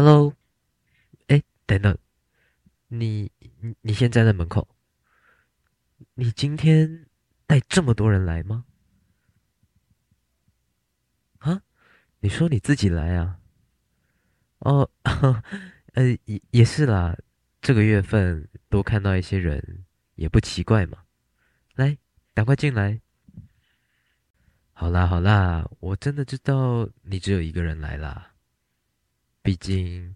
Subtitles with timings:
[0.00, 0.32] Hello，
[1.26, 1.98] 哎，等等，
[2.86, 4.68] 你你你先站在门口。
[6.14, 7.08] 你今天
[7.48, 8.64] 带这么多人来吗？
[11.38, 11.62] 啊？
[12.20, 13.40] 你说你自己来啊？
[14.60, 14.88] 哦，
[15.94, 17.18] 呃，也也是啦，
[17.60, 19.84] 这个月份多看到一些人
[20.14, 21.02] 也不奇怪嘛。
[21.74, 21.98] 来，
[22.34, 23.00] 赶快进来。
[24.74, 28.34] 好啦好啦，我真的知道你只有一个人来啦。
[29.48, 30.14] 毕竟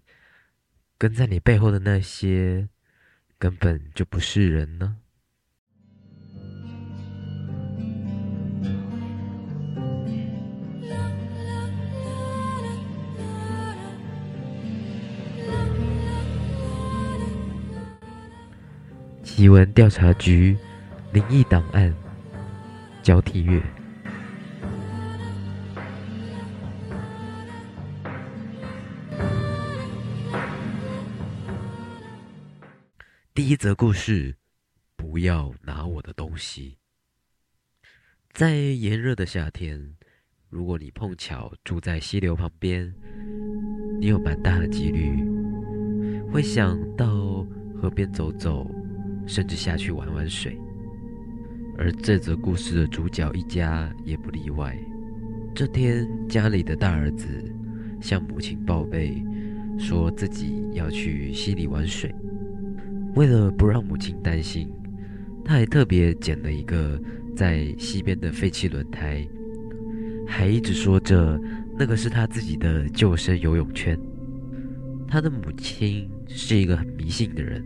[0.98, 2.68] 跟在你背后的那些
[3.38, 4.98] 根本就不是人呢。
[19.22, 20.54] 奇闻调查局
[21.10, 21.96] 灵异档案
[23.02, 23.81] 交替月。
[33.52, 34.34] 一则故事：
[34.96, 36.78] 不要拿我的东西。
[38.32, 39.94] 在炎热的夏天，
[40.48, 42.94] 如果你碰巧住在溪流旁边，
[44.00, 45.22] 你有蛮大的几率
[46.32, 48.66] 会想到河边走走。
[49.26, 50.58] 甚至下去玩玩水，
[51.76, 54.74] 而这则故事的主角一家也不例外。
[55.54, 57.28] 这天，家里的大儿子
[58.00, 59.22] 向母亲报备，
[59.78, 62.14] 说自己要去溪里玩水。
[63.14, 64.72] 为了不让母亲担心，
[65.44, 67.00] 他还特别捡了一个
[67.36, 69.26] 在溪边的废弃轮胎，
[70.26, 71.40] 还一直说着
[71.78, 73.98] 那个是他自己的救生游泳圈。
[75.06, 77.62] 他的母亲是一个很迷信的人。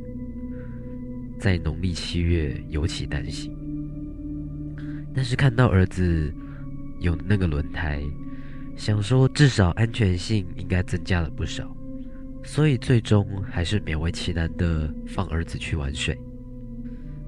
[1.38, 3.54] 在农历七月尤其担心，
[5.14, 6.32] 但是看到儿子
[6.98, 8.02] 有那个轮胎，
[8.74, 11.76] 想说至少安全性应该增加了不少，
[12.46, 16.16] 所以最终还是勉为其难的放儿子去玩水。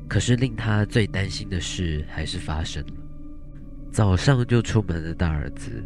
[0.08, 2.92] 可是令他最担心的事还是发生了，
[3.90, 5.82] 早上就出门的大儿子，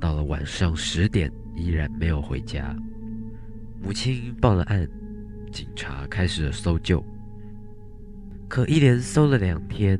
[0.00, 2.76] 到了晚上十点依然没有回家，
[3.80, 4.86] 母亲报了案，
[5.52, 7.02] 警察开始了搜救。
[8.48, 9.98] 可一连搜了两天，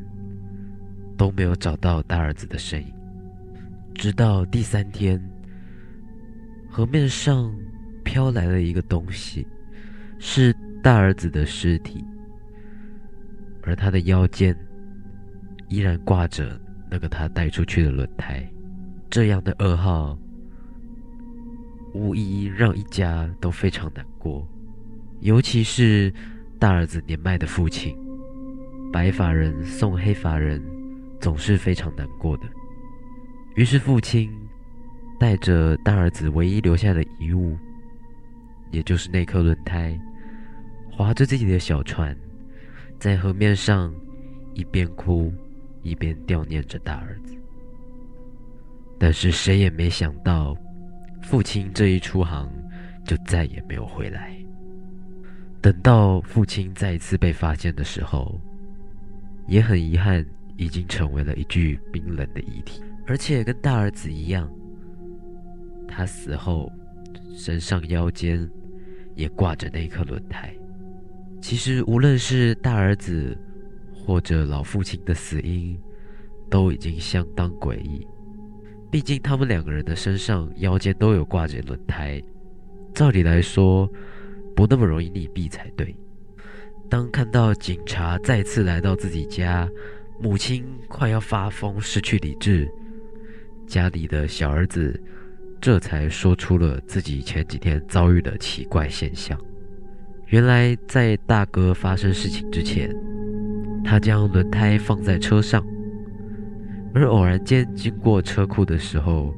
[1.17, 2.93] 都没有找到大儿子的身影。
[3.95, 5.23] 直到第三天，
[6.69, 7.55] 河面上
[8.05, 9.47] 飘来了一个东西，
[10.19, 12.05] 是大儿子的尸体，
[13.63, 14.57] 而他的腰间
[15.69, 18.47] 依然挂着那个他带出去的轮胎。
[19.09, 20.17] 这样的噩耗，
[21.93, 24.47] 无疑让一家都非常难过，
[25.21, 26.13] 尤其是
[26.59, 27.97] 大儿子年迈的父亲。
[28.93, 30.63] 白发人送黑发人，
[31.21, 32.45] 总是非常难过的。
[33.55, 34.31] 于是父亲
[35.19, 37.57] 带着大儿子唯一留下的遗物，
[38.71, 39.99] 也就是那颗轮胎，
[40.91, 42.17] 划着自己的小船，
[42.99, 43.95] 在河面上
[44.55, 45.33] 一边哭
[45.83, 47.35] 一边悼念着大儿子。
[48.99, 50.57] 但是谁也没想到，
[51.23, 52.53] 父亲这一出航
[53.05, 54.37] 就再也没有回来。
[55.63, 58.41] 等到父亲再一次被发现的时候，
[59.47, 60.25] 也很遗憾，
[60.57, 64.51] 已经成为了一具冰冷的遗体，而且跟大儿子一样，
[65.89, 66.71] 他死后
[67.35, 68.49] 身上腰间
[69.21, 70.51] 也挂着那颗轮胎。
[71.43, 73.37] 其实，无论是大儿子
[73.95, 75.79] 或者老父亲的死因，
[76.49, 78.07] 都已经相当诡异。
[78.91, 82.21] 毕竟他们两个人的身上腰间都有挂着轮胎，
[82.95, 83.89] 照理来说，
[84.57, 85.95] 不那么容易溺毙才对。
[86.89, 89.69] 当看到警察再次来到自己家，
[90.21, 92.69] 母亲快要发疯，失去理智，
[93.67, 95.01] 家里的小儿子
[95.61, 99.39] 这才说出了自己前几天遭遇的奇怪现象。
[100.29, 102.91] 原来，在大哥发生事情之前，
[103.85, 105.63] 他将轮胎放在车上，
[106.95, 109.35] 而偶然间经过车库的时候，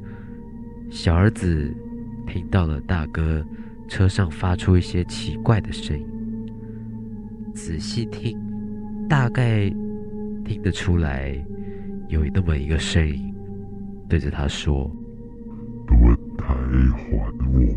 [0.91, 1.75] 小儿子
[2.27, 3.45] 听到了大哥
[3.89, 6.07] 车上发出一些奇怪的声音。
[7.55, 8.39] 仔细听，
[9.09, 9.69] 大概
[10.45, 11.35] 听得出来，
[12.09, 13.35] 有那么一个声音
[14.09, 14.91] 对着他说
[16.93, 17.77] ：“还我。”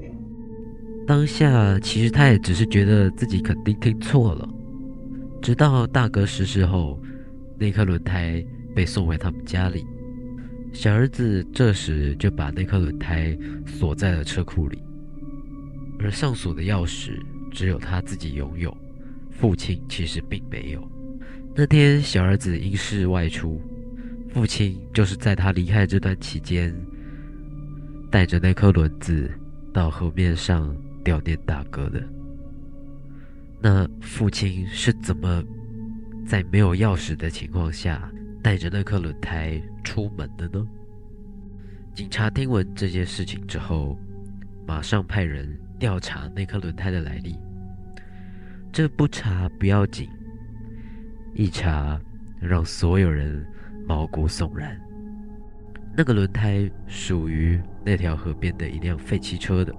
[1.07, 4.50] 当下其实他也只是觉得自己肯定听错了。
[5.42, 7.00] 直到大哥逝世后，
[7.59, 8.44] 那颗轮胎
[8.74, 9.86] 被送回他们家里，
[10.74, 13.38] 小儿子这时就把那颗轮胎
[13.68, 14.81] 锁在了车库里，
[16.00, 17.19] 而上锁的钥匙
[17.51, 18.75] 只有他自己拥有。
[19.30, 20.81] 父亲其实并没有。
[21.53, 23.62] 那天，小儿子因事外出，
[24.33, 26.75] 父亲就是在他离开这段期间，
[28.09, 29.29] 带着那颗轮子
[29.73, 32.01] 到河面上悼念大哥的。
[33.61, 35.43] 那父亲是怎么
[36.25, 38.11] 在没有钥匙的情况下
[38.41, 40.65] 带着那颗轮胎出门的呢？
[41.93, 43.97] 警察听闻这件事情之后，
[44.67, 47.37] 马上派人调查那颗轮胎的来历。
[48.71, 50.09] 这不查不要紧，
[51.33, 51.99] 一查
[52.39, 53.45] 让所有人
[53.87, 54.79] 毛骨悚然。
[55.97, 59.74] 那个轮胎属于那条河边的一辆废弃车的。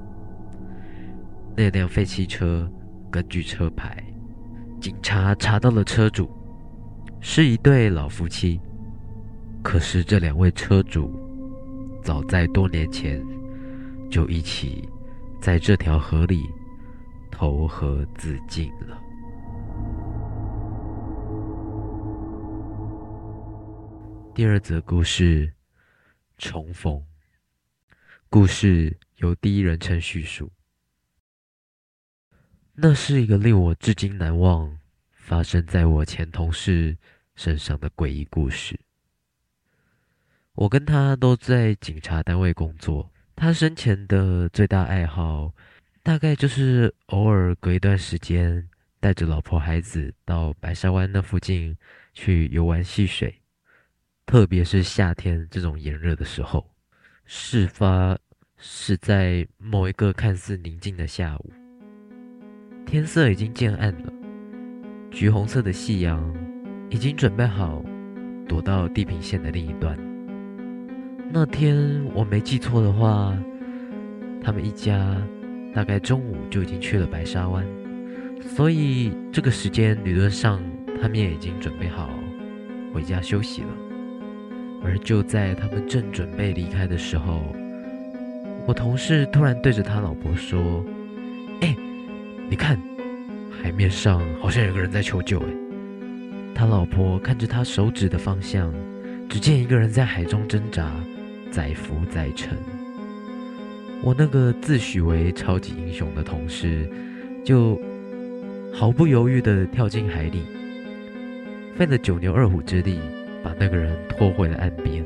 [1.54, 2.70] 那辆废弃车
[3.10, 4.02] 根据车牌，
[4.80, 6.30] 警察查到了车主
[7.20, 8.58] 是一对老夫妻。
[9.62, 11.12] 可是这两位车主
[12.02, 13.22] 早在多年前
[14.08, 14.88] 就一起
[15.40, 16.48] 在这条河里
[17.30, 18.98] 投河自尽了。
[24.34, 25.55] 第二则故事。
[26.38, 27.04] 重逢。
[28.28, 30.50] 故事由第一人称叙述。
[32.74, 34.78] 那是一个令我至今难忘、
[35.10, 36.98] 发生在我前同事
[37.34, 38.78] 身上的诡异故事。
[40.54, 45.54] 我跟他都在警察单位工作，他生前的最大爱好，
[46.02, 48.68] 大概就是偶尔隔一段时间，
[49.00, 51.76] 带着老婆孩子到白沙湾那附近
[52.12, 53.40] 去游玩戏水。
[54.26, 56.68] 特别是夏天这种炎热的时候，
[57.26, 58.18] 事发
[58.58, 61.52] 是在某一个看似宁静的下午，
[62.84, 64.12] 天色已经渐暗了，
[65.12, 66.34] 橘红色的夕阳
[66.90, 67.80] 已经准备好
[68.48, 69.96] 躲到地平线的另一端。
[71.30, 73.32] 那天我没记错的话，
[74.42, 75.16] 他们一家
[75.72, 77.64] 大概中午就已经去了白沙湾，
[78.40, 80.60] 所以这个时间理论上
[81.00, 82.10] 他们也已经准备好
[82.92, 83.85] 回家休息了。
[84.86, 87.42] 而就在他们正准备离开的时候，
[88.66, 90.84] 我同事突然对着他老婆说
[91.60, 91.74] ：“哎，
[92.48, 92.80] 你看，
[93.50, 95.46] 海面上好像有个人在求救。”哎，
[96.54, 98.72] 他老婆看着他手指的方向，
[99.28, 100.92] 只见一个人在海中挣扎，
[101.50, 102.56] 载浮载沉。
[104.02, 106.88] 我那个自诩为超级英雄的同事，
[107.44, 107.80] 就
[108.72, 110.42] 毫不犹豫地跳进海里，
[111.76, 113.00] 费了九牛二虎之力。
[113.46, 115.04] 把那个人拖回了岸边。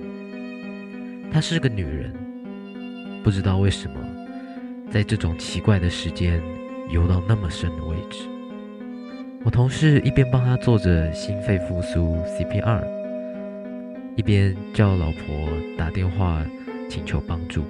[1.30, 2.10] 她是个女人，
[3.22, 3.96] 不知道为什么，
[4.90, 6.40] 在这种奇怪的时间
[6.88, 8.20] 游到那么深的位置。
[9.44, 12.82] 我同事一边帮她做着心肺复苏 CPR，
[14.16, 16.42] 一边叫老婆打电话
[16.88, 17.62] 请求帮助。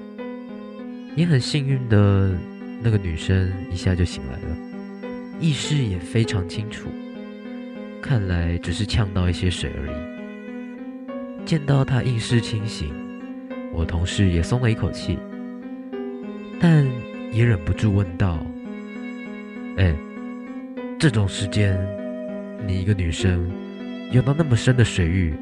[1.16, 2.32] 也很幸运的，
[2.80, 4.56] 那个女生一下就醒来了，
[5.40, 6.88] 意识也非常清楚，
[8.00, 10.19] 看来只是呛到一些水而已。
[11.44, 12.92] 见到他意识清醒，
[13.72, 15.18] 我同事也松了一口气，
[16.60, 16.86] 但
[17.32, 18.38] 也忍不住问道
[19.76, 19.94] ：“哎，
[20.98, 21.76] 这种时间，
[22.66, 23.50] 你一个女生
[24.12, 25.34] 游到那么深的水域，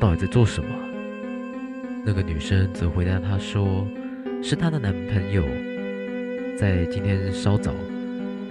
[0.00, 0.68] 到底在做什么？”
[2.04, 3.86] 那个女生则回答他说
[4.42, 5.44] ：“是她的男朋友，
[6.56, 7.72] 在今天稍早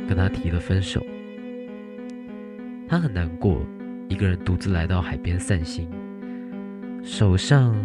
[0.07, 1.05] 跟她提了分手，
[2.87, 3.65] 她很难过，
[4.07, 5.89] 一个人独自来到海边散心。”
[7.19, 7.75] 手上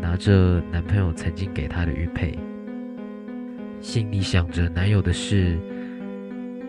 [0.00, 2.34] 拿着男朋友曾经给她的玉佩，
[3.82, 5.58] 心里想着男友的事，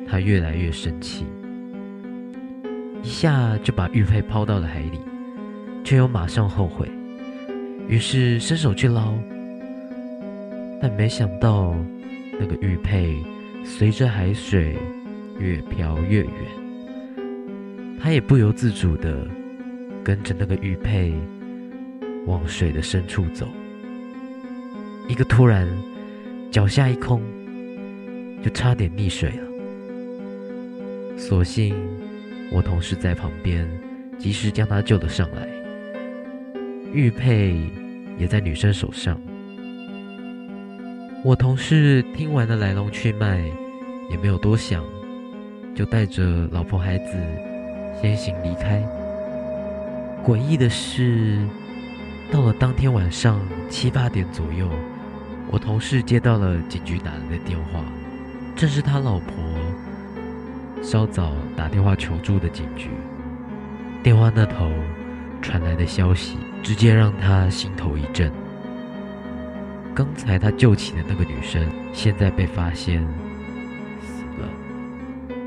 [0.06, 1.26] 她越来越生气，
[3.02, 5.00] 一下就把玉佩抛到了海里，
[5.86, 6.86] 却又马上后悔，
[7.88, 9.14] 于是伸手去捞，
[10.82, 11.74] 但没想到
[12.38, 13.24] 那个玉佩
[13.64, 14.76] 随着海水
[15.40, 16.34] 越飘越远，
[18.02, 19.26] 她也不由自主地
[20.04, 21.14] 跟着那个玉佩。
[22.28, 23.48] 往水的深处走，
[25.08, 25.68] 一个突然，
[26.52, 27.22] 脚下一空，
[28.44, 29.48] 就差点溺水了。
[31.18, 31.76] 所幸
[32.52, 33.68] 我同事在旁边，
[34.20, 35.48] 及时将他救了上来。
[36.94, 37.56] 玉佩
[38.20, 39.20] 也在女生手上。
[41.24, 43.44] 我同事听完了来龙去脉，
[44.12, 44.84] 也没有多想，
[45.74, 47.18] 就带着老婆孩子
[48.00, 48.84] 先行离开。
[50.24, 51.48] 诡异的是。
[52.32, 54.70] 到了当天晚上七八点左右，
[55.52, 57.84] 我同事接到了警局打来的电话，
[58.56, 59.34] 正是他老婆
[60.82, 62.90] 稍早打电话求助的警局。
[64.02, 64.72] 电话那头
[65.42, 68.32] 传来的消息，直接让他心头一震。
[69.94, 73.06] 刚才他救起的那个女生，现在被发现
[74.00, 74.48] 死了。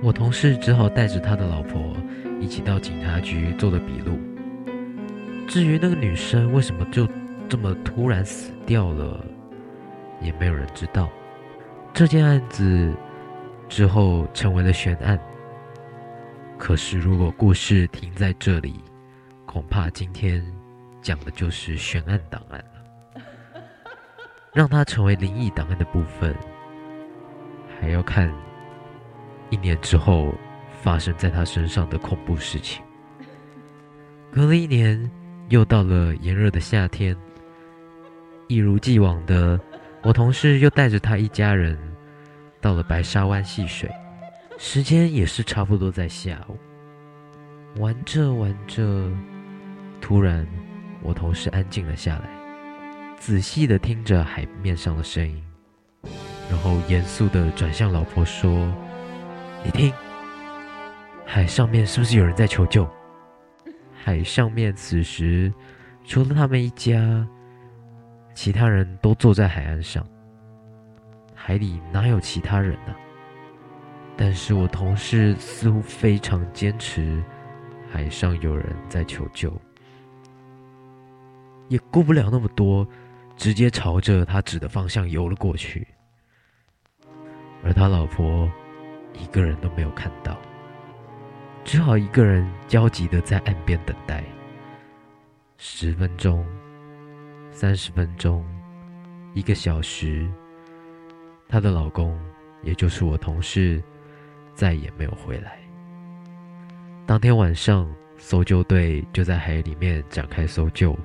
[0.02, 1.96] 我同事只好带着他的老婆
[2.42, 4.18] 一起到警察局做了笔录。
[5.46, 7.08] 至于那个女生为什么就
[7.48, 9.24] 这么突然死掉了，
[10.20, 11.08] 也没有人知道。
[11.92, 12.92] 这件案子
[13.68, 15.18] 之后成为了悬案。
[16.58, 18.82] 可是，如果故事停在这里，
[19.44, 20.44] 恐怕今天
[21.02, 23.20] 讲的就是悬案档案了。
[24.52, 26.34] 让它成为灵异档案的部分，
[27.80, 28.32] 还要看
[29.50, 30.32] 一年之后
[30.80, 32.82] 发生在他身上的恐怖事情。
[34.32, 35.10] 隔了一年，
[35.48, 37.16] 又到了炎热的夏天，
[38.48, 39.60] 一如既往的，
[40.02, 41.78] 我同事又带着他一家人
[42.60, 43.90] 到了白沙湾戏水。
[44.56, 46.56] 时间也是差不多在下午，
[47.80, 49.10] 玩着玩着，
[50.00, 50.46] 突然
[51.02, 52.28] 我同事安静了下来，
[53.18, 55.42] 仔细的听着海面上的声音，
[56.48, 58.50] 然后严肃的转向老婆说
[59.64, 59.92] ：“你听，
[61.26, 62.88] 海上面是不是有人在求救？”
[64.04, 65.50] 海上面此时
[66.04, 67.26] 除了他们一家，
[68.34, 70.06] 其他人都坐在海岸上，
[71.34, 72.94] 海里哪有其他人呢？
[74.14, 77.24] 但是我同事似乎非常坚持，
[77.90, 79.50] 海上有人在求救，
[81.68, 82.86] 也顾不了那么多，
[83.36, 85.88] 直接朝着他指的方向游了过去。
[87.62, 88.46] 而他老婆
[89.14, 90.36] 一个人都没有看到，
[91.64, 94.22] 只好一个人焦急的在岸边等待。
[95.56, 96.46] 十分钟、
[97.50, 98.44] 三十分钟、
[99.32, 100.30] 一个小时，
[101.48, 102.18] 她的老公，
[102.62, 103.82] 也就是我同事。
[104.54, 105.58] 再也没有回来。
[107.06, 110.96] 当天晚上，搜救队就在海里面展开搜救，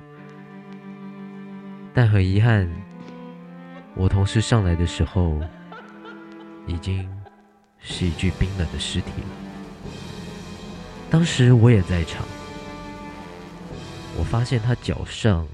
[1.92, 2.70] 但很遗憾，
[3.96, 5.40] 我同事上来的时候，
[6.64, 7.10] 已经
[7.80, 9.49] 是一具冰冷的尸体了。
[11.10, 12.24] 当时我也在场，
[14.16, 15.44] 我发现他脚上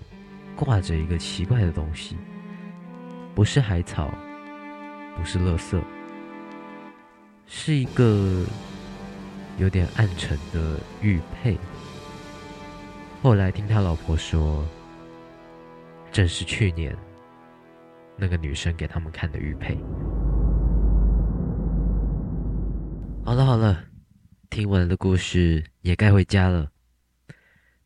[0.55, 2.15] 挂着一个奇怪的东西，
[3.35, 4.13] 不是海草，
[5.17, 5.81] 不是垃圾。
[7.47, 8.45] 是一个
[9.57, 11.57] 有点暗沉的玉佩。
[13.23, 14.63] 后来听他老婆说，
[16.13, 16.95] 正是去年
[18.15, 19.79] 那个女生给他们看的玉佩。
[23.25, 23.83] 好了好了，
[24.57, 26.71] 听完的故事也该回家了，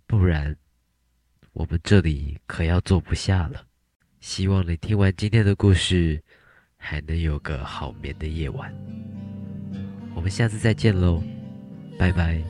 [0.06, 0.56] 不然
[1.52, 3.66] 我们这里可要坐不下了。
[4.20, 6.22] 希望你听完今天的故事，
[6.76, 8.72] 还能有个好眠的夜晚。
[10.14, 11.20] 我们下次再见喽，
[11.98, 12.40] 拜拜。